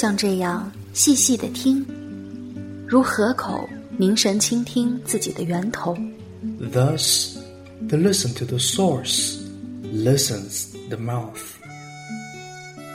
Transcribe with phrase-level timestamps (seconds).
[0.00, 1.84] 像这样细细的听，
[2.88, 3.68] 如河口
[3.98, 5.94] 凝神倾听自己的源头。
[6.72, 7.36] Thus,
[7.86, 9.36] the listen to the source,
[9.92, 11.36] listens the mouth.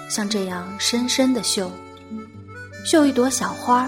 [0.10, 1.70] 像这样深深的嗅，
[2.84, 3.88] 嗅一朵小花，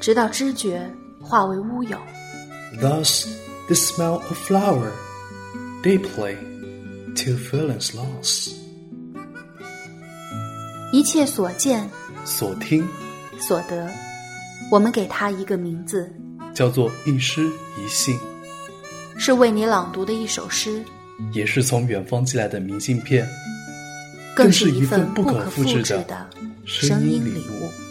[0.00, 0.84] 直到知觉
[1.20, 1.96] 化为乌有。
[2.80, 3.24] Thus,
[3.68, 4.90] the smell of flower,
[5.84, 6.36] deeply,
[7.14, 8.50] till feelings lost.
[10.92, 11.88] 一切所见、
[12.26, 12.86] 所听、
[13.38, 13.88] 所得，
[14.68, 16.12] 我们给它一个名字，
[16.52, 17.46] 叫做一诗
[17.78, 18.18] 一信，
[19.16, 20.84] 是为你朗读的一首诗，
[21.32, 23.24] 也是从远方寄来的明信片，
[24.34, 26.28] 更是一份不可复制的
[26.64, 27.85] 声音礼物。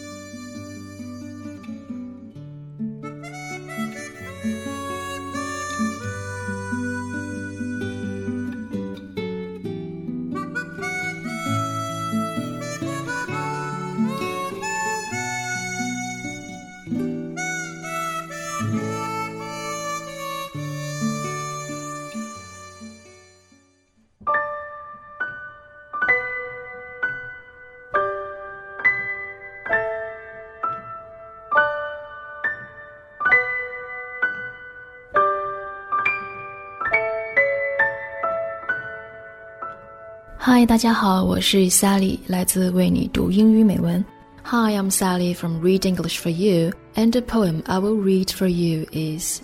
[40.44, 44.04] 嗨，大家好，我是 Sally，来自为你读英语美文。
[44.42, 48.86] Hi, I'm Sally from Read English for You, and the poem I will read for you
[48.92, 49.42] is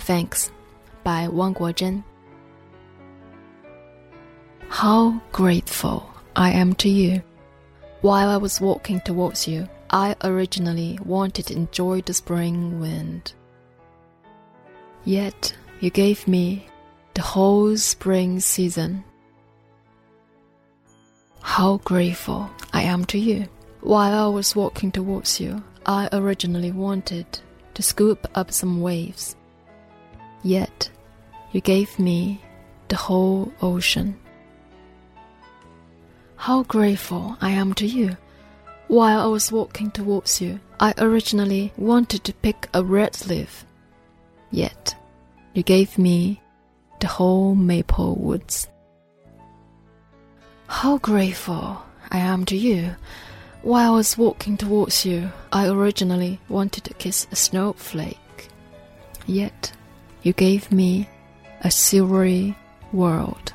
[0.00, 0.48] Thanks
[1.04, 2.02] by Wang Guozhen.
[4.68, 6.02] How grateful
[6.34, 7.20] I am to you.
[8.00, 13.32] While I was walking towards you, I originally wanted to enjoy the spring wind.
[15.04, 16.66] Yet you gave me
[17.14, 19.04] the whole spring season.
[21.53, 23.47] how grateful I am to you.
[23.81, 27.27] While I was walking towards you, I originally wanted
[27.75, 29.35] to scoop up some waves.
[30.41, 30.89] Yet,
[31.51, 32.41] you gave me
[32.87, 34.19] the whole ocean.
[36.37, 38.17] How grateful I am to you.
[38.87, 43.63] While I was walking towards you, I originally wanted to pick a red leaf.
[44.49, 44.95] Yet,
[45.53, 46.41] you gave me
[46.99, 48.69] the whole maple woods.
[50.73, 52.95] How grateful I am to you.
[53.61, 58.49] While I was walking towards you, I originally wanted to kiss a snowflake.
[59.25, 59.71] Yet,
[60.23, 61.07] you gave me
[61.61, 62.57] a silvery
[62.91, 63.53] world.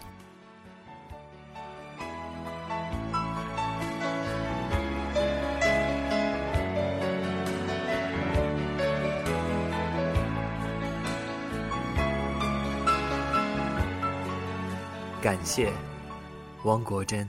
[16.64, 17.28] 汪国真，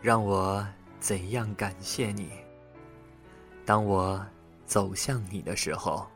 [0.00, 0.64] 让我
[1.00, 2.30] 怎样感谢你？
[3.66, 4.24] 当我
[4.64, 6.06] 走向你的时候，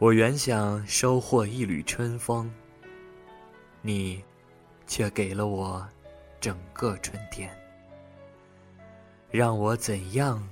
[0.00, 2.52] 我原想收获一缕春风，
[3.80, 4.24] 你
[4.88, 5.86] 却给了我
[6.40, 7.48] 整个春天。
[9.30, 10.42] 让我怎样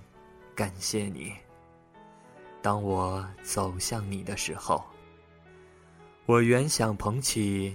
[0.55, 1.35] 感谢你？
[2.63, 4.85] 当我走向你的时候，
[6.25, 7.75] 我原想捧起。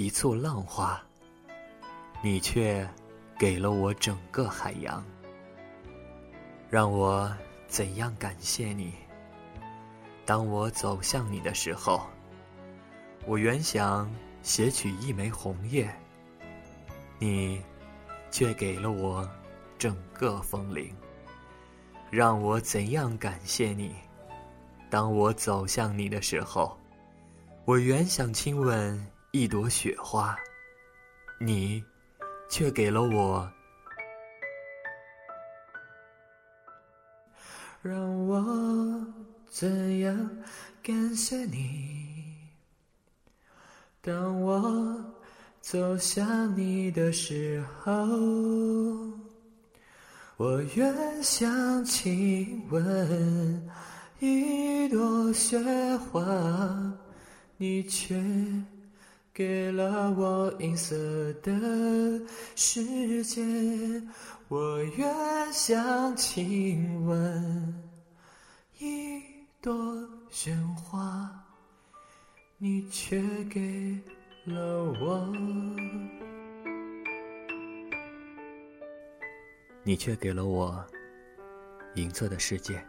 [0.00, 1.02] 一簇浪花，
[2.22, 2.88] 你却
[3.36, 5.04] 给了我整个海洋。
[6.70, 7.28] 让我
[7.66, 8.92] 怎样感谢你？
[10.24, 12.02] 当我走向你的时候，
[13.26, 14.08] 我原想
[14.40, 15.92] 携取一枚红叶，
[17.18, 17.60] 你
[18.30, 19.28] 却给了我
[19.78, 20.94] 整个风铃。
[22.08, 23.96] 让我怎样感谢你？
[24.88, 26.78] 当我走向你的时候，
[27.64, 29.04] 我原想亲吻。
[29.38, 30.36] 一朵雪花，
[31.38, 31.84] 你
[32.50, 33.48] 却给了我。
[37.80, 39.00] 让我
[39.48, 40.28] 怎样
[40.82, 42.34] 感谢你？
[44.00, 45.14] 当我
[45.60, 47.92] 走向你的时候，
[50.36, 53.70] 我愿想亲吻
[54.18, 55.56] 一朵雪
[55.96, 56.92] 花，
[57.56, 58.20] 你却。
[59.38, 60.96] 给了我银色
[61.34, 61.52] 的
[62.56, 63.40] 世界，
[64.48, 67.84] 我愿想亲吻
[68.80, 69.22] 一
[69.62, 69.72] 朵
[70.28, 71.30] 鲜花，
[72.56, 73.96] 你却给
[74.46, 75.32] 了我，
[79.84, 80.84] 你却给了我
[81.94, 82.84] 银色的世界。